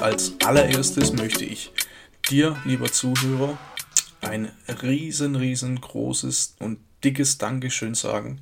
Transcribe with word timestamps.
Als 0.00 0.32
allererstes 0.44 1.12
möchte 1.12 1.44
ich 1.44 1.72
dir, 2.30 2.56
lieber 2.64 2.90
Zuhörer, 2.90 3.58
ein 4.22 4.50
riesen, 4.82 5.36
riesengroßes 5.36 6.56
und 6.58 6.78
dickes 7.04 7.36
Dankeschön 7.36 7.94
sagen, 7.94 8.40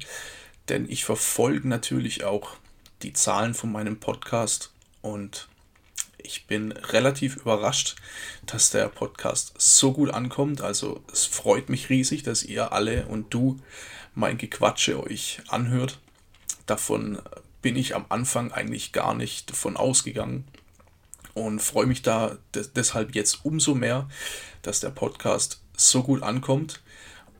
denn 0.68 0.88
ich 0.88 1.04
verfolge 1.04 1.66
natürlich 1.66 2.24
auch 2.24 2.56
die 3.02 3.12
Zahlen 3.12 3.54
von 3.54 3.72
meinem 3.72 3.98
Podcast 3.98 4.72
und 5.02 5.48
ich 6.18 6.46
bin 6.46 6.72
relativ 6.72 7.36
überrascht, 7.36 7.96
dass 8.46 8.70
der 8.70 8.88
Podcast 8.88 9.54
so 9.58 9.92
gut 9.92 10.10
ankommt. 10.10 10.60
Also 10.60 11.02
es 11.12 11.24
freut 11.24 11.70
mich 11.70 11.90
riesig, 11.90 12.22
dass 12.22 12.42
ihr 12.42 12.72
alle 12.72 13.06
und 13.06 13.32
du 13.34 13.58
mein 14.14 14.38
Gequatsche 14.38 15.02
euch 15.02 15.40
anhört. 15.48 15.98
Davon 16.66 17.20
bin 17.62 17.76
ich 17.76 17.94
am 17.96 18.06
Anfang 18.10 18.52
eigentlich 18.52 18.92
gar 18.92 19.14
nicht 19.14 19.50
davon 19.50 19.76
ausgegangen 19.76 20.44
und 21.38 21.60
freue 21.60 21.86
mich 21.86 22.02
da 22.02 22.36
deshalb 22.76 23.14
jetzt 23.14 23.44
umso 23.44 23.74
mehr, 23.74 24.08
dass 24.62 24.80
der 24.80 24.90
Podcast 24.90 25.60
so 25.76 26.02
gut 26.02 26.22
ankommt. 26.22 26.80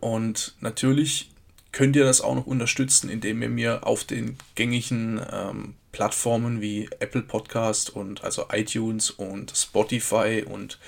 Und 0.01 0.55
natürlich 0.61 1.31
könnt 1.73 1.97
ihr 1.97 2.05
das 2.05 2.21
auch 2.21 2.35
noch 2.35 2.47
unterstützen, 2.47 3.11
indem 3.11 3.43
ihr 3.43 3.49
mir 3.49 3.87
auf 3.87 4.05
den 4.05 4.37
gängigen 4.55 5.21
ähm, 5.31 5.75
Plattformen 5.93 6.61
wie 6.61 6.89
Apple 7.01 7.23
Podcast 7.23 7.91
und 7.91 8.25
also 8.25 8.47
iTunes 8.53 9.11
und 9.11 9.53
Spotify 9.57 10.45
und 10.47 10.79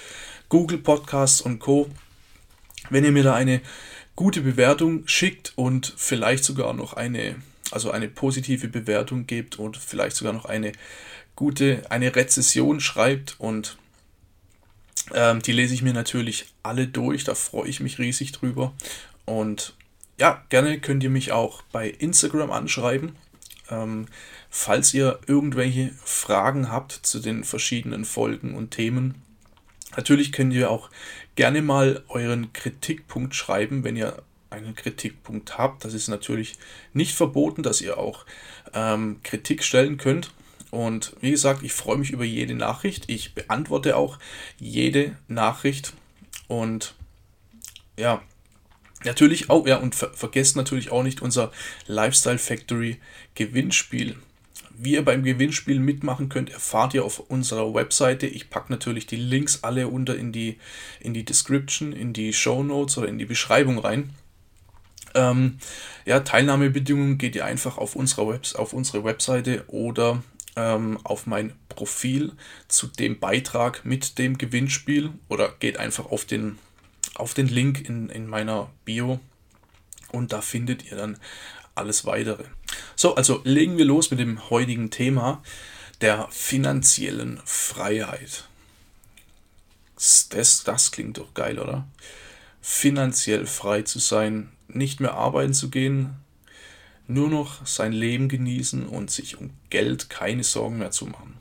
Google 0.49 0.79
Podcasts 0.79 1.41
und 1.41 1.59
Co. 1.59 1.91
Wenn 2.91 3.05
ihr 3.05 3.13
mir 3.13 3.23
da 3.23 3.35
eine 3.35 3.61
gute 4.17 4.41
Bewertung 4.41 5.07
schickt 5.07 5.53
und 5.57 5.95
vielleicht 5.97 6.45
sogar 6.45 6.75
noch 6.75 6.95
eine, 6.95 7.37
also 7.71 7.91
eine 7.91 8.09
positive 8.09 8.69
Bewertung 8.69 9.27
gebt 9.27 9.59
und 9.59 9.77
vielleicht 9.77 10.17
sogar 10.17 10.33
noch 10.33 10.45
eine 10.45 10.73
gute, 11.41 11.83
eine 11.89 12.15
Rezession 12.15 12.81
schreibt 12.81 13.37
und 13.39 13.79
ähm, 15.15 15.41
die 15.41 15.53
lese 15.53 15.73
ich 15.73 15.81
mir 15.81 15.95
natürlich 15.95 16.53
alle 16.63 16.87
durch, 16.87 17.25
da 17.25 17.35
freue 17.35 17.67
ich 17.67 17.81
mich 17.81 17.99
riesig 17.99 18.33
drüber. 18.33 18.75
Und 19.25 19.75
ja, 20.19 20.45
gerne 20.51 20.79
könnt 20.81 21.03
ihr 21.03 21.09
mich 21.09 21.33
auch 21.33 21.63
bei 21.73 21.89
Instagram 21.89 22.51
anschreiben. 22.51 23.17
Ähm, 23.71 24.05
falls 24.51 24.93
ihr 24.93 25.19
irgendwelche 25.27 25.93
Fragen 26.05 26.71
habt 26.71 26.93
zu 26.93 27.21
den 27.21 27.43
verschiedenen 27.45 28.05
Folgen 28.05 28.55
und 28.55 28.73
Themen. 28.73 29.15
Natürlich 29.97 30.33
könnt 30.33 30.53
ihr 30.53 30.71
auch 30.71 30.91
gerne 31.37 31.63
mal 31.63 32.05
euren 32.09 32.53
Kritikpunkt 32.53 33.35
schreiben, 33.35 33.83
wenn 33.83 33.97
ihr 33.97 34.23
einen 34.51 34.75
Kritikpunkt 34.75 35.57
habt. 35.57 35.87
Das 35.87 35.95
ist 35.95 36.09
natürlich 36.09 36.59
nicht 36.93 37.15
verboten, 37.15 37.63
dass 37.63 37.81
ihr 37.81 37.97
auch 37.97 38.27
ähm, 38.75 39.21
Kritik 39.23 39.65
stellen 39.65 39.97
könnt. 39.97 40.33
Und 40.71 41.17
wie 41.21 41.33
gesagt, 41.33 41.63
ich 41.63 41.73
freue 41.73 41.99
mich 41.99 42.11
über 42.11 42.25
jede 42.25 42.55
Nachricht. 42.55 43.05
Ich 43.09 43.35
beantworte 43.35 43.97
auch 43.97 44.19
jede 44.59 45.17
Nachricht. 45.27 45.95
Und 46.49 46.95
ja, 47.97 48.23
natürlich 49.05 49.51
auch, 49.51 49.67
ja, 49.67 49.77
und 49.77 49.95
ver 49.95 50.13
vergesst 50.15 50.57
natürlich 50.57 50.91
auch 50.91 51.03
nicht 51.03 51.23
unser 51.23 51.51
Lifestyle 51.87 52.39
Factory 52.39 52.99
Gewinnspiel. 53.35 54.17
Wie 54.83 54.93
ihr 54.93 55.05
beim 55.05 55.25
Gewinnspiel 55.25 55.79
mitmachen 55.79 56.31
könnt, 56.31 56.51
erfahrt 56.51 56.95
ihr 56.95 57.05
auf 57.05 57.19
unserer 57.19 57.75
Webseite. 57.75 58.27
Ich 58.27 58.49
packe 58.49 58.73
natürlich 58.73 59.07
die 59.07 59.17
Links 59.17 59.63
alle 59.63 59.89
unter 59.89 60.17
in 60.17 60.33
die, 60.33 60.59
in 61.01 61.13
die 61.13 61.25
Description, 61.25 61.93
in 61.93 62.15
die 62.15 62.33
Show 62.33 62.63
Notes 62.63 62.97
oder 62.97 63.09
in 63.09 63.19
die 63.19 63.27
Beschreibung 63.27 63.79
rein. 63.79 64.15
Ähm, 65.15 65.59
ja, 66.07 66.21
Teilnahmebedingungen 66.21 67.19
geht 67.19 67.35
ihr 67.35 67.45
einfach 67.45 67.79
auf, 67.79 67.97
unserer 67.97 68.29
Webs 68.29 68.55
auf 68.55 68.73
unsere 68.73 69.05
Webseite 69.05 69.65
oder 69.67 70.23
auf 70.57 71.27
mein 71.27 71.55
Profil 71.69 72.33
zu 72.69 72.87
dem 72.89 73.19
Beitrag 73.19 73.85
mit 73.85 74.19
dem 74.19 74.37
Gewinnspiel 74.37 75.11
oder 75.29 75.55
geht 75.59 75.79
einfach 75.79 76.07
auf 76.07 76.25
den, 76.25 76.59
auf 77.15 77.35
den 77.35 77.47
Link 77.47 77.89
in, 77.89 78.11
in 78.11 78.27
meiner 78.27 78.71
Bio 78.85 79.21
und 80.13 80.33
da 80.33 80.41
findet 80.41 80.91
ihr 80.91 80.97
dann 80.97 81.19
alles 81.75 82.05
weitere. 82.05 82.45
So, 82.97 83.15
also 83.15 83.41
legen 83.45 83.79
wir 83.79 83.85
los 83.85 84.11
mit 84.11 84.21
dem 84.21 84.51
heutigen 84.51 84.91
Thema 84.91 85.43
der 86.01 86.29
finanziellen 86.31 87.41
Freiheit. 87.45 88.45
Das, 90.31 90.65
das 90.65 90.93
klingt 90.93 91.19
doch 91.19 91.35
geil, 91.35 91.59
oder? 91.59 91.87
Finanziell 92.63 93.47
frei 93.47 93.83
zu 93.83 93.99
sein, 93.99 94.51
nicht 94.69 95.01
mehr 95.01 95.15
arbeiten 95.15 95.55
zu 95.55 95.71
gehen, 95.71 96.17
nur 97.11 97.29
noch 97.29 97.67
sein 97.67 97.93
Leben 97.93 98.29
genießen 98.29 98.87
und 98.87 99.11
sich 99.11 99.39
um 99.39 99.51
Geld 99.69 100.11
keine 100.11 100.45
Sorgen 100.45 100.79
mehr 100.79 100.91
zu 100.91 101.07
machen. 101.07 101.37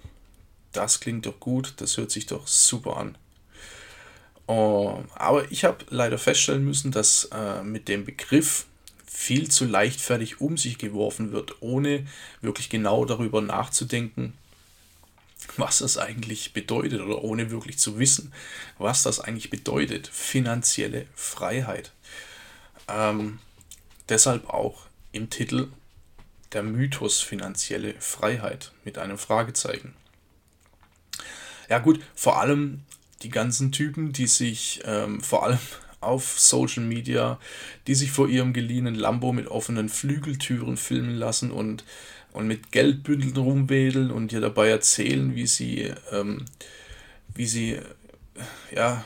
Das 0.72 1.00
klingt 1.00 1.25
doch 1.25 1.40
gut, 1.40 1.74
das 1.78 1.97
hört 1.97 2.12
sich 2.12 2.25
doch 2.25 2.47
super 2.47 2.97
an. 2.97 3.18
Uh, 4.47 5.03
aber 5.13 5.52
ich 5.52 5.63
habe 5.63 5.85
leider 5.90 6.18
feststellen 6.18 6.66
müssen, 6.66 6.91
dass 6.91 7.30
uh, 7.31 7.63
mit 7.63 7.88
dem 7.88 8.03
Begriff 8.03 8.66
viel 9.06 9.52
zu 9.52 9.66
leichtfertig 9.66 10.41
um 10.41 10.57
sich 10.57 10.80
geworfen 10.80 11.31
wird, 11.31 11.62
ohne 11.62 12.07
wirklich 12.41 12.69
genau 12.69 13.06
darüber 13.06 13.41
nachzudenken, 13.41 14.34
was 15.57 15.80
das 15.80 15.97
eigentlich 16.00 16.53
bedeutet 16.53 17.01
oder 17.01 17.24
ohne 17.24 17.51
wirklich 17.51 17.78
zu 17.78 18.00
wissen, 18.00 18.34
was 18.80 19.03
das 19.03 19.19
eigentlich 19.19 19.51
bedeutet, 19.51 20.07
finanzielle 20.07 21.06
Freiheit. 21.13 21.91
Ähm, 22.88 23.40
deshalb 24.07 24.50
auch 24.50 24.89
im 25.12 25.30
Titel 25.30 25.70
Der 26.53 26.64
Mythos 26.64 27.22
finanzielle 27.22 27.96
Freiheit 28.00 28.72
mit 28.84 28.97
einem 28.97 29.18
Fragezeichen. 29.18 29.94
Ja 31.70 31.80
gut, 31.80 32.02
vor 32.16 32.40
allem 32.40 32.81
die 33.22 33.30
ganzen 33.30 33.72
Typen, 33.72 34.12
die 34.12 34.28
sich 34.28 34.81
ähm, 34.86 35.22
vor 35.22 35.44
allem 35.44 35.59
auf 36.02 36.40
Social 36.40 36.84
Media, 36.84 37.40
die 37.88 37.96
sich 37.96 38.12
vor 38.12 38.30
ihrem 38.30 38.53
geliehenen 38.53 38.96
Lambo 38.96 39.34
mit 39.34 39.48
offenen 39.48 39.90
Flügeltüren 39.90 40.78
filmen 40.78 41.16
lassen 41.16 41.52
und, 41.52 41.84
und 42.31 42.48
mit 42.48 42.72
Geldbündeln 42.72 43.36
rumwedeln 43.36 44.09
und 44.09 44.31
dir 44.31 44.40
dabei 44.40 44.69
erzählen, 44.69 45.36
wie 45.36 45.48
sie, 45.48 45.92
ähm, 46.12 46.46
wie 47.36 47.46
sie, 47.46 47.80
ja, 48.74 49.03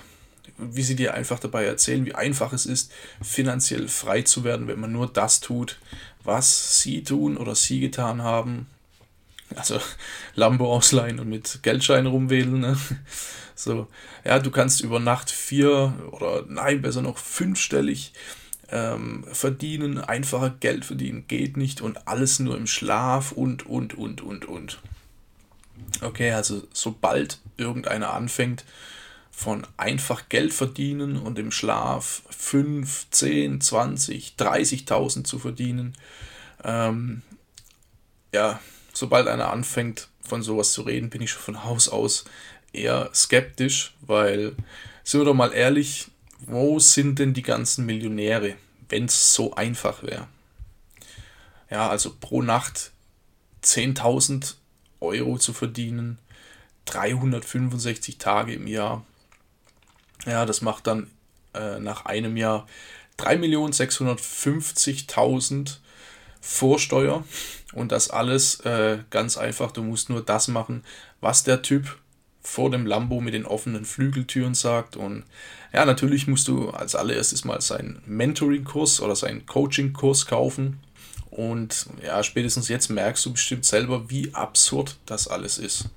wie 0.58 0.84
sie 0.84 0.96
dir 0.96 1.14
einfach 1.14 1.40
dabei 1.40 1.66
erzählen, 1.66 2.06
wie 2.06 2.16
einfach 2.16 2.53
es 2.53 2.66
ist, 2.66 2.91
finanziell 3.22 3.88
frei 3.88 4.22
zu 4.22 4.44
werden, 4.44 4.68
wenn 4.68 4.80
man 4.80 4.91
nur 4.91 5.08
das 5.08 5.40
tut, 5.40 5.80
was 6.24 6.81
sie 6.81 7.03
tun 7.03 7.38
oder 7.38 7.56
sie 7.56 7.80
getan 7.80 8.22
haben. 8.22 8.68
Also 9.56 9.80
Lambo 10.36 10.74
ausleihen 10.74 11.19
und 11.19 11.30
mit 11.30 11.59
Geldscheinen 11.63 12.08
rumwählen. 12.08 12.59
Ne? 12.59 12.78
So, 13.56 13.88
ja, 14.25 14.40
du 14.40 14.50
kannst 14.50 14.81
über 14.81 15.00
Nacht 15.00 15.30
vier 15.30 15.94
oder 16.12 16.44
nein, 16.47 16.81
besser 16.81 17.03
noch 17.03 17.19
fünfstellig 17.19 18.12
ähm, 18.74 19.24
verdienen, 19.31 20.00
einfacher 20.00 20.50
Geld 20.50 20.86
verdienen 20.86 21.25
geht 21.28 21.56
nicht 21.56 21.80
und 21.80 22.08
alles 22.08 22.40
nur 22.40 22.58
im 22.58 22.66
Schlaf 22.66 23.31
und, 23.31 23.68
und, 23.68 23.94
und, 23.94 24.22
und, 24.22 24.46
und. 24.46 24.80
Okay, 26.02 26.31
also 26.31 26.63
sobald 26.74 27.40
irgendeiner 27.58 28.13
anfängt, 28.13 28.66
von 29.36 29.66
einfach 29.78 30.30
Geld 30.30 30.54
verdienen 30.54 31.18
und 31.18 31.40
im 31.40 31.52
Schlaf 31.52 32.22
5, 32.30 33.07
10, 33.10 33.62
20, 33.62 34.36
30.000 34.38 35.24
zu 35.24 35.40
verdienen. 35.40 35.96
Ähm, 36.63 37.24
ja, 38.31 38.62
sobald 38.94 39.28
einer 39.28 39.52
anfängt 39.52 40.07
von 40.22 40.44
sowas 40.44 40.72
zu 40.72 40.84
reden, 40.84 41.10
bin 41.10 41.22
ich 41.22 41.31
schon 41.31 41.42
von 41.42 41.63
Haus 41.63 41.90
aus 41.90 42.25
eher 42.74 43.10
skeptisch, 43.13 43.96
weil, 44.02 44.56
sind 45.04 45.22
wir 45.22 45.25
doch 45.25 45.34
mal 45.34 45.52
ehrlich, 45.52 46.07
wo 46.46 46.78
sind 46.78 47.18
denn 47.18 47.34
die 47.34 47.42
ganzen 47.42 47.88
Millionäre, 47.88 48.56
wenn 48.88 49.06
es 49.06 49.34
so 49.34 49.56
einfach 49.56 50.04
wäre? 50.04 50.28
Ja, 51.72 51.90
also 51.90 52.16
pro 52.19 52.44
Nacht 52.44 52.92
10.000 53.63 54.54
Euro 55.02 55.40
zu 55.40 55.54
verdienen, 55.54 56.19
365 56.86 58.19
Tage 58.19 58.54
im 58.54 58.68
Jahr, 58.68 59.04
ja, 60.25 60.46
das 60.46 60.62
macht 60.62 60.88
dann 60.88 61.12
äh, 61.54 61.80
nach 61.80 62.06
einem 62.06 62.38
Jahr 62.38 62.66
3.650.000 63.20 65.78
Vorsteuer 66.42 67.24
und 67.74 67.92
das 67.92 68.10
alles 68.10 68.60
äh, 68.62 69.00
ganz 69.10 69.38
einfach. 69.38 69.72
Du 69.72 69.81
musst 69.81 70.10
nur 70.10 70.22
das 70.22 70.48
machen, 70.50 70.84
was 71.22 71.44
der 71.44 71.62
Typ 71.62 71.98
vor 72.42 72.70
dem 72.70 72.86
Lambo 72.86 73.22
mit 73.22 73.34
den 73.34 73.46
offenen 73.46 73.86
Flügeltüren 73.86 74.54
sagt. 74.54 74.98
Und 74.98 75.24
ja, 75.72 75.86
natürlich 75.86 76.28
musst 76.28 76.50
du 76.50 76.72
als 76.72 76.96
allererstes 76.96 77.46
mal 77.46 77.62
seinen 77.62 78.02
Mentoring-Kurs 78.06 79.00
oder 79.00 79.16
seinen 79.16 79.46
Coaching-Kurs 79.46 80.26
kaufen. 80.26 80.81
Und 81.31 81.88
ja, 82.04 82.22
spätestens 82.22 82.68
jetzt 82.68 82.90
merkst 82.90 83.26
du 83.26 83.31
bestimmt 83.31 83.66
selber, 83.66 84.10
wie 84.10 84.36
absurd 84.36 84.98
das 85.06 85.28
alles 85.28 85.58
ist. 85.58 85.90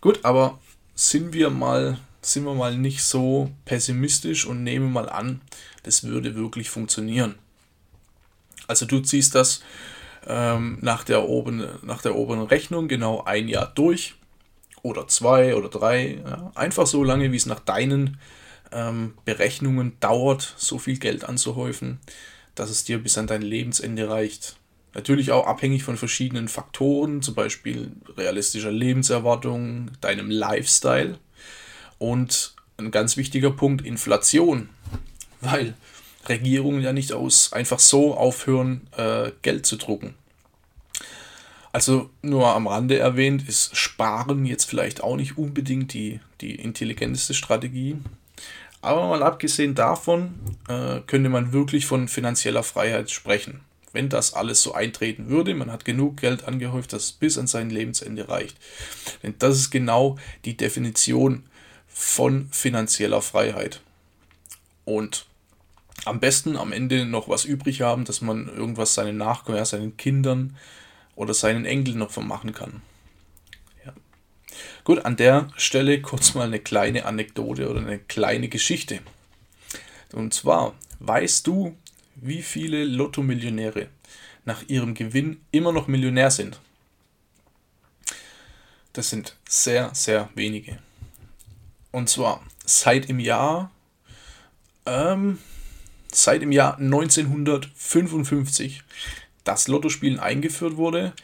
Gut, 0.00 0.24
aber 0.24 0.58
sind 0.94 1.32
wir 1.32 1.50
mal, 1.50 1.98
sind 2.22 2.44
wir 2.44 2.54
mal 2.54 2.76
nicht 2.76 3.02
so 3.02 3.50
pessimistisch 3.64 4.46
und 4.46 4.62
nehmen 4.62 4.92
mal 4.92 5.08
an, 5.08 5.40
das 5.82 6.04
würde 6.04 6.34
wirklich 6.34 6.70
funktionieren. 6.70 7.34
Also 8.68 8.86
du 8.86 9.00
ziehst 9.00 9.34
das 9.34 9.62
ähm, 10.26 10.78
nach, 10.80 11.04
der 11.04 11.28
oben, 11.28 11.66
nach 11.82 12.00
der 12.00 12.14
oberen 12.14 12.42
Rechnung 12.42 12.88
genau 12.88 13.22
ein 13.24 13.48
Jahr 13.48 13.66
durch 13.74 14.14
oder 14.82 15.08
zwei 15.08 15.56
oder 15.56 15.68
drei. 15.68 16.22
Ja, 16.24 16.52
einfach 16.54 16.86
so 16.86 17.02
lange, 17.02 17.32
wie 17.32 17.36
es 17.36 17.46
nach 17.46 17.60
deinen 17.60 18.18
ähm, 18.70 19.14
Berechnungen 19.24 19.96
dauert, 20.00 20.54
so 20.56 20.78
viel 20.78 20.98
Geld 20.98 21.24
anzuhäufen, 21.24 21.98
dass 22.54 22.70
es 22.70 22.84
dir 22.84 23.02
bis 23.02 23.18
an 23.18 23.26
dein 23.26 23.42
Lebensende 23.42 24.08
reicht. 24.08 24.56
Natürlich 24.94 25.32
auch 25.32 25.46
abhängig 25.46 25.84
von 25.84 25.96
verschiedenen 25.96 26.48
Faktoren, 26.48 27.22
zum 27.22 27.34
Beispiel 27.34 27.92
realistischer 28.16 28.70
Lebenserwartung, 28.70 29.90
deinem 30.00 30.30
Lifestyle 30.30 31.18
und 32.02 32.54
ein 32.78 32.90
ganz 32.90 33.16
wichtiger 33.16 33.52
Punkt, 33.52 33.86
Inflation. 33.86 34.68
Weil 35.40 35.74
Regierungen 36.28 36.82
ja 36.82 36.92
nicht 36.92 37.12
aus 37.12 37.52
einfach 37.52 37.78
so 37.78 38.16
aufhören, 38.16 38.88
äh, 38.96 39.30
Geld 39.42 39.66
zu 39.66 39.76
drucken. 39.76 40.14
Also 41.70 42.10
nur 42.20 42.48
am 42.48 42.66
Rande 42.66 42.98
erwähnt, 42.98 43.48
ist 43.48 43.76
Sparen 43.76 44.44
jetzt 44.44 44.64
vielleicht 44.64 45.02
auch 45.02 45.16
nicht 45.16 45.38
unbedingt 45.38 45.94
die, 45.94 46.20
die 46.40 46.56
intelligenteste 46.56 47.34
Strategie. 47.34 47.96
Aber 48.82 49.08
mal 49.08 49.22
abgesehen 49.22 49.76
davon 49.76 50.34
äh, 50.68 51.00
könnte 51.06 51.28
man 51.28 51.52
wirklich 51.52 51.86
von 51.86 52.08
finanzieller 52.08 52.64
Freiheit 52.64 53.12
sprechen. 53.12 53.60
Wenn 53.92 54.08
das 54.08 54.34
alles 54.34 54.60
so 54.60 54.74
eintreten 54.74 55.28
würde, 55.28 55.54
man 55.54 55.70
hat 55.70 55.84
genug 55.84 56.16
Geld 56.16 56.44
angehäuft, 56.44 56.92
dass 56.92 57.04
es 57.04 57.12
bis 57.12 57.38
an 57.38 57.46
sein 57.46 57.70
Lebensende 57.70 58.28
reicht. 58.28 58.56
Denn 59.22 59.34
das 59.38 59.56
ist 59.56 59.70
genau 59.70 60.18
die 60.44 60.56
Definition 60.56 61.44
von 61.92 62.48
finanzieller 62.50 63.22
Freiheit. 63.22 63.80
Und 64.84 65.26
am 66.04 66.20
besten 66.20 66.56
am 66.56 66.72
Ende 66.72 67.06
noch 67.06 67.28
was 67.28 67.44
übrig 67.44 67.80
haben, 67.82 68.04
dass 68.04 68.20
man 68.20 68.48
irgendwas 68.48 68.94
seinen 68.94 69.16
Nachkommen, 69.16 69.64
seinen 69.64 69.96
Kindern 69.96 70.56
oder 71.14 71.34
seinen 71.34 71.64
Enkeln 71.64 71.98
noch 71.98 72.10
vermachen 72.10 72.52
kann. 72.52 72.82
Ja. 73.84 73.92
Gut, 74.84 75.04
an 75.04 75.16
der 75.16 75.48
Stelle 75.56 76.00
kurz 76.00 76.34
mal 76.34 76.46
eine 76.46 76.58
kleine 76.58 77.04
Anekdote 77.04 77.70
oder 77.70 77.80
eine 77.80 77.98
kleine 77.98 78.48
Geschichte. 78.48 79.00
Und 80.12 80.34
zwar, 80.34 80.74
weißt 80.98 81.46
du, 81.46 81.76
wie 82.16 82.42
viele 82.42 82.84
Lotto-Millionäre 82.84 83.88
nach 84.44 84.62
ihrem 84.68 84.94
Gewinn 84.94 85.40
immer 85.50 85.72
noch 85.72 85.86
Millionär 85.86 86.30
sind? 86.30 86.60
Das 88.92 89.08
sind 89.08 89.36
sehr, 89.48 89.90
sehr 89.94 90.28
wenige. 90.34 90.78
Und 91.92 92.08
zwar 92.08 92.42
seit 92.64 93.08
im 93.08 93.20
Jahr 93.20 93.70
ähm, 94.86 95.38
seit 96.12 96.42
dem 96.42 96.52
Jahr 96.52 96.78
1955 96.78 98.84
das 99.44 99.66
Lottospielen 99.68 100.20
eingeführt 100.20 100.76
wurde, 100.76 101.14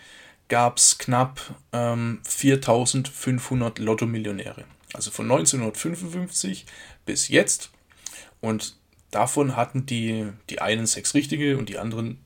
gab 0.48 0.78
es 0.78 0.96
knapp 0.98 1.40
ähm, 1.72 2.20
4500 2.24 3.78
Lottomillionäre. 3.78 4.64
Also 4.94 5.10
von 5.10 5.30
1955 5.30 6.64
bis 7.04 7.28
jetzt. 7.28 7.68
Und 8.40 8.76
davon 9.10 9.56
hatten 9.56 9.84
die, 9.86 10.28
die 10.48 10.60
einen 10.60 10.86
sechs 10.86 11.14
richtige 11.14 11.58
und 11.58 11.68
die 11.68 11.78
anderen 11.78 12.18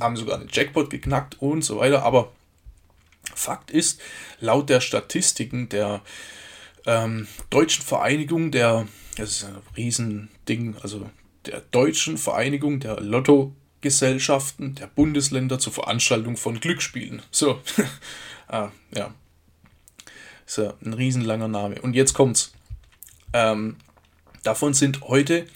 haben 0.00 0.16
sogar 0.16 0.38
den 0.38 0.48
Jackpot 0.50 0.90
geknackt 0.90 1.40
und 1.40 1.62
so 1.62 1.78
weiter. 1.78 2.04
Aber 2.04 2.32
Fakt 3.34 3.70
ist, 3.70 4.00
laut 4.40 4.68
der 4.70 4.80
Statistiken 4.80 5.68
der 5.68 6.00
ähm, 6.86 7.26
deutschen 7.50 7.84
Vereinigung, 7.84 8.50
der, 8.50 8.86
das 9.16 9.30
ist 9.30 9.44
ein 9.44 9.56
Riesending, 9.76 10.76
also 10.82 11.08
der 11.46 11.60
Deutschen 11.70 12.18
Vereinigung 12.18 12.80
der 12.80 13.00
Lottogesellschaften 13.00 14.74
der 14.74 14.86
Bundesländer 14.86 15.58
zur 15.58 15.72
Veranstaltung 15.72 16.36
von 16.36 16.60
Glücksspielen. 16.60 17.22
So, 17.30 17.60
ah, 18.48 18.70
ja. 18.94 19.14
Ist 20.46 20.58
ja 20.58 20.74
ein 20.84 20.92
riesenlanger 20.92 21.48
Name. 21.48 21.80
Und 21.80 21.94
jetzt 21.94 22.12
kommt's. 22.12 22.52
Ähm, 23.32 23.76
davon 24.42 24.74
sind 24.74 25.00
heute 25.02 25.46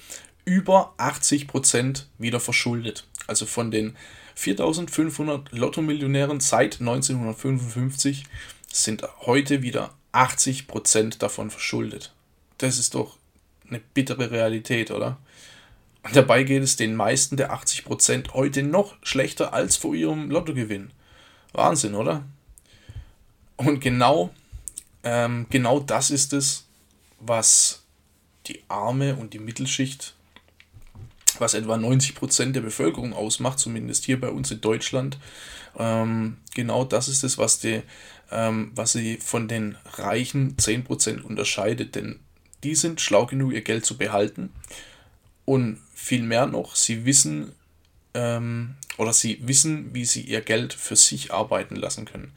über 0.45 0.95
80% 0.97 2.05
wieder 2.17 2.41
verschuldet. 2.41 3.07
Also 3.27 3.45
von 3.45 3.71
den 3.71 3.97
4500 4.35 5.53
Lottomillionären 5.53 6.41
seit 6.41 6.81
1955 6.81 8.25
sind 8.73 9.07
heute 9.21 9.63
wieder 9.63 9.95
80% 10.13 11.19
davon 11.19 11.51
verschuldet. 11.51 12.15
Das 12.59 12.79
ist 12.79 12.95
doch 12.95 13.17
eine 13.69 13.81
bittere 13.81 14.31
Realität, 14.31 14.91
oder? 14.91 15.19
Und 16.03 16.17
dabei 16.17 16.43
geht 16.43 16.63
es 16.63 16.77
den 16.77 16.97
meisten 16.97 17.37
der 17.37 17.53
80% 17.53 18.33
heute 18.33 18.63
noch 18.63 18.97
schlechter 19.03 19.53
als 19.53 19.77
vor 19.77 19.95
ihrem 19.95 20.31
Lottogewinn. 20.31 20.91
Wahnsinn, 21.53 21.95
oder? 21.95 22.25
Und 23.57 23.81
genau, 23.81 24.31
ähm, 25.03 25.47
genau 25.51 25.81
das 25.81 26.11
ist 26.11 26.33
es, 26.33 26.67
was 27.21 27.83
die 28.47 28.63
Arme 28.69 29.17
und 29.17 29.35
die 29.35 29.39
Mittelschicht, 29.39 30.15
was 31.41 31.55
etwa 31.55 31.75
90% 31.75 32.53
der 32.53 32.61
Bevölkerung 32.61 33.13
ausmacht, 33.13 33.59
zumindest 33.59 34.05
hier 34.05 34.21
bei 34.21 34.31
uns 34.31 34.51
in 34.51 34.61
Deutschland, 34.61 35.19
ähm, 35.79 36.39
genau 36.55 36.85
das 36.85 37.09
ist 37.09 37.25
es, 37.25 37.39
was, 37.39 37.61
ähm, 38.31 38.73
was 38.75 38.93
sie 38.93 39.17
von 39.17 39.49
den 39.49 39.77
reichen 39.95 40.57
10% 40.57 41.23
unterscheidet. 41.23 41.95
Denn 41.95 42.21
die 42.65 42.75
sind 42.75 43.01
schlau 43.01 43.27
genug, 43.27 43.53
ihr 43.53 43.63
Geld 43.63 43.85
zu 43.85 43.97
behalten 43.97 44.51
und 45.45 45.79
viel 45.95 46.23
mehr 46.23 46.47
noch, 46.47 46.75
sie 46.75 47.05
wissen 47.05 47.53
ähm, 48.15 48.75
oder 48.97 49.13
sie 49.13 49.39
wissen, 49.43 49.95
wie 49.95 50.05
sie 50.05 50.23
ihr 50.23 50.41
Geld 50.41 50.75
für 50.75 50.97
sich 50.97 51.33
arbeiten 51.33 51.77
lassen 51.77 52.05
können. 52.05 52.33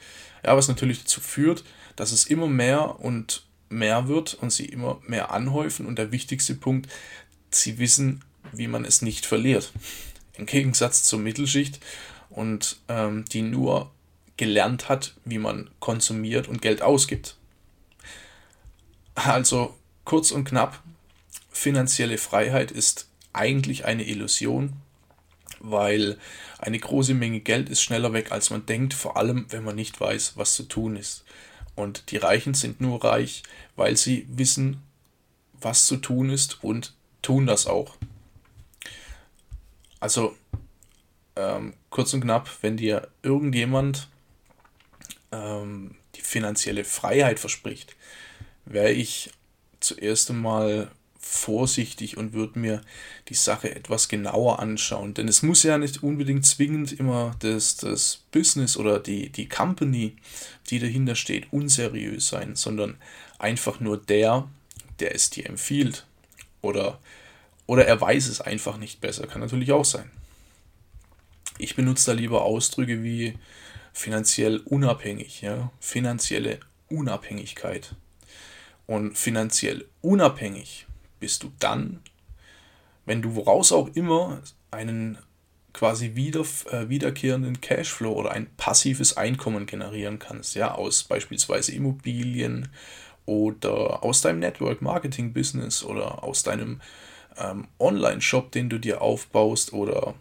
Ja, 0.45 0.55
was 0.55 0.67
natürlich 0.67 0.99
dazu 0.99 1.21
führt, 1.21 1.63
dass 1.95 2.11
es 2.11 2.25
immer 2.25 2.47
mehr 2.47 2.99
und 2.99 3.43
mehr 3.69 4.07
wird 4.07 4.33
und 4.35 4.51
sie 4.51 4.65
immer 4.65 5.01
mehr 5.07 5.31
anhäufen. 5.31 5.85
Und 5.85 5.97
der 5.97 6.11
wichtigste 6.11 6.55
Punkt, 6.55 6.89
sie 7.49 7.79
wissen, 7.79 8.23
wie 8.51 8.67
man 8.67 8.85
es 8.85 9.01
nicht 9.01 9.25
verliert. 9.25 9.71
Im 10.33 10.45
Gegensatz 10.45 11.03
zur 11.03 11.19
Mittelschicht 11.19 11.79
und 12.29 12.77
ähm, 12.87 13.25
die 13.25 13.41
nur 13.41 13.91
gelernt 14.37 14.89
hat, 14.89 15.13
wie 15.25 15.37
man 15.37 15.69
konsumiert 15.79 16.47
und 16.47 16.61
Geld 16.61 16.81
ausgibt. 16.81 17.37
Also 19.13 19.75
kurz 20.05 20.31
und 20.31 20.45
knapp, 20.45 20.81
finanzielle 21.51 22.17
Freiheit 22.17 22.71
ist 22.71 23.07
eigentlich 23.33 23.85
eine 23.85 24.07
Illusion, 24.07 24.73
weil 25.59 26.17
eine 26.57 26.79
große 26.79 27.13
Menge 27.13 27.41
Geld 27.41 27.69
ist 27.69 27.81
schneller 27.81 28.13
weg, 28.13 28.31
als 28.31 28.49
man 28.49 28.65
denkt, 28.65 28.93
vor 28.93 29.17
allem 29.17 29.45
wenn 29.49 29.63
man 29.63 29.75
nicht 29.75 29.99
weiß, 29.99 30.37
was 30.37 30.55
zu 30.55 30.63
tun 30.63 30.95
ist. 30.95 31.23
Und 31.75 32.11
die 32.11 32.17
Reichen 32.17 32.53
sind 32.53 32.81
nur 32.81 33.03
reich, 33.03 33.43
weil 33.75 33.95
sie 33.95 34.27
wissen, 34.29 34.81
was 35.59 35.85
zu 35.85 35.97
tun 35.97 36.29
ist 36.29 36.63
und 36.63 36.93
tun 37.21 37.45
das 37.45 37.67
auch. 37.67 37.95
Also 40.01 40.35
ähm, 41.37 41.73
kurz 41.89 42.13
und 42.13 42.21
knapp, 42.21 42.49
wenn 42.61 42.75
dir 42.75 43.07
irgendjemand 43.23 44.09
ähm, 45.31 45.95
die 46.15 46.21
finanzielle 46.21 46.83
Freiheit 46.83 47.39
verspricht, 47.39 47.95
wäre 48.65 48.91
ich 48.91 49.31
zuerst 49.79 50.29
einmal 50.29 50.91
vorsichtig 51.19 52.17
und 52.17 52.33
würde 52.33 52.59
mir 52.59 52.81
die 53.29 53.35
Sache 53.35 53.73
etwas 53.73 54.09
genauer 54.09 54.59
anschauen. 54.59 55.13
Denn 55.13 55.27
es 55.27 55.43
muss 55.43 55.63
ja 55.63 55.77
nicht 55.77 56.01
unbedingt 56.03 56.45
zwingend 56.45 56.91
immer 56.93 57.35
das, 57.39 57.77
das 57.77 58.23
Business 58.31 58.75
oder 58.75 58.99
die, 58.99 59.29
die 59.29 59.47
Company, 59.47 60.15
die 60.69 60.79
dahinter 60.79 61.15
steht, 61.15 61.53
unseriös 61.53 62.27
sein, 62.27 62.55
sondern 62.55 62.97
einfach 63.37 63.79
nur 63.79 63.97
der, 63.97 64.49
der 64.99 65.13
es 65.13 65.29
dir 65.29 65.45
empfiehlt. 65.45 66.05
Oder, 66.61 66.99
oder 67.71 67.87
er 67.87 68.01
weiß 68.01 68.27
es 68.27 68.41
einfach 68.41 68.75
nicht 68.75 68.99
besser. 68.99 69.27
Kann 69.27 69.39
natürlich 69.39 69.71
auch 69.71 69.85
sein. 69.85 70.11
Ich 71.57 71.77
benutze 71.77 72.07
da 72.07 72.11
lieber 72.11 72.41
Ausdrücke 72.41 73.01
wie 73.01 73.35
finanziell 73.93 74.57
unabhängig, 74.65 75.39
ja, 75.39 75.71
finanzielle 75.79 76.59
Unabhängigkeit. 76.89 77.95
Und 78.87 79.17
finanziell 79.17 79.85
unabhängig 80.01 80.85
bist 81.21 81.43
du 81.43 81.51
dann, 81.59 82.01
wenn 83.05 83.21
du 83.21 83.35
woraus 83.35 83.71
auch 83.71 83.87
immer 83.95 84.41
einen 84.69 85.17
quasi 85.71 86.13
wieder, 86.13 86.43
äh, 86.71 86.89
wiederkehrenden 86.89 87.61
Cashflow 87.61 88.11
oder 88.11 88.31
ein 88.31 88.53
passives 88.57 89.15
Einkommen 89.15 89.65
generieren 89.65 90.19
kannst, 90.19 90.55
ja, 90.55 90.75
aus 90.75 91.05
beispielsweise 91.05 91.71
Immobilien 91.71 92.67
oder 93.25 94.03
aus 94.03 94.19
deinem 94.19 94.39
Network 94.39 94.81
Marketing 94.81 95.31
Business 95.31 95.85
oder 95.85 96.21
aus 96.25 96.43
deinem 96.43 96.81
ähm, 97.37 97.67
Online-Shop, 97.79 98.51
den 98.51 98.69
du 98.69 98.79
dir 98.79 99.01
aufbaust 99.01 99.73
oder 99.73 100.13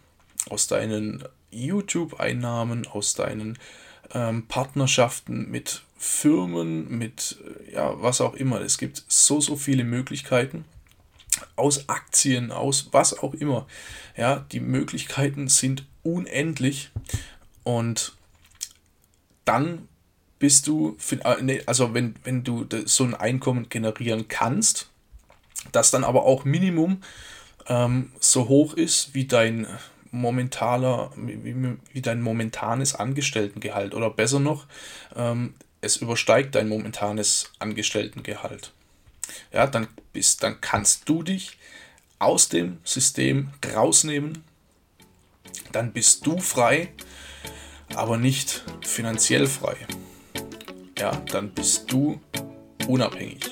aus 0.49 0.67
deinen 0.67 1.25
YouTube-Einnahmen, 1.51 2.87
aus 2.87 3.15
deinen 3.15 3.59
ähm, 4.13 4.47
Partnerschaften 4.47 5.51
mit 5.51 5.83
Firmen, 5.97 6.89
mit 6.97 7.39
ja, 7.73 8.01
was 8.01 8.21
auch 8.21 8.35
immer. 8.35 8.61
Es 8.61 8.79
gibt 8.79 9.05
so, 9.09 9.41
so 9.41 9.57
viele 9.57 9.85
Möglichkeiten. 9.85 10.65
Aus 11.57 11.89
Aktien, 11.89 12.51
aus 12.51 12.89
was 12.93 13.19
auch 13.19 13.35
immer. 13.35 13.67
Ja, 14.17 14.45
die 14.53 14.61
Möglichkeiten 14.61 15.49
sind 15.49 15.87
unendlich. 16.03 16.91
Und 17.63 18.15
dann 19.45 19.89
bist 20.39 20.67
du, 20.67 20.97
äh, 21.11 21.63
also 21.67 21.95
wenn, 21.95 22.15
wenn 22.25 22.45
du 22.45 22.67
so 22.87 23.05
ein 23.05 23.15
Einkommen 23.15 23.69
generieren 23.69 24.27
kannst, 24.29 24.90
das 25.73 25.91
dann 25.91 26.05
aber 26.05 26.25
auch 26.25 26.45
Minimum 26.45 27.03
ähm, 27.67 28.13
so 28.21 28.49
hoch 28.49 28.75
ist 28.75 29.15
wie 29.15 29.27
dein 29.27 29.67
momentaner, 30.11 31.11
wie, 31.17 31.77
wie 31.93 32.03
dein 32.03 32.21
momentanes 32.21 32.95
Angestelltengehalt 32.95 33.95
oder 33.95 34.11
besser 34.11 34.41
noch, 34.41 34.67
ähm, 35.15 35.55
es 35.81 35.97
übersteigt 35.97 36.55
dein 36.55 36.69
momentanes 36.69 37.53
Angestelltengehalt. 37.59 38.73
Ja, 39.53 39.67
dann 39.67 39.89
bist, 40.13 40.43
dann 40.43 40.61
kannst 40.61 41.09
du 41.09 41.23
dich 41.23 41.59
aus 42.19 42.49
dem 42.49 42.79
System 42.85 43.51
rausnehmen, 43.75 44.45
dann 45.73 45.93
bist 45.93 46.27
du 46.27 46.39
frei, 46.39 46.89
aber 47.95 48.17
nicht 48.17 48.63
finanziell 48.83 49.47
frei. 49.47 49.77
Ja, 50.99 51.13
dann 51.33 51.51
bist 51.51 51.91
du 51.91 52.21
unabhängig. 52.87 53.51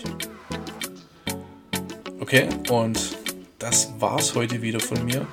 Okay, 2.29 2.47
und 2.69 3.17
das 3.59 3.91
war's 3.99 4.35
heute 4.35 4.61
wieder 4.61 4.81
von 4.81 5.03
mir. 5.07 5.27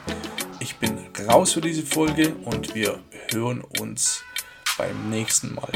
Ich 0.61 0.77
bin 0.77 0.97
raus 1.27 1.51
für 1.51 1.59
diese 1.59 1.85
Folge 1.85 2.33
und 2.45 2.73
wir 2.73 2.99
hören 3.33 3.65
uns 3.81 4.23
beim 4.77 5.09
nächsten 5.09 5.55
Mal. 5.55 5.73